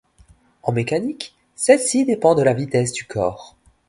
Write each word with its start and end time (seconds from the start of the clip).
En 0.63 0.71
mécanique, 0.71 1.35
celle-ci 1.53 2.05
dépend 2.05 2.33
de 2.33 2.41
la 2.41 2.55
vitesse 2.55 2.91
du 2.91 3.05
corps. 3.05 3.55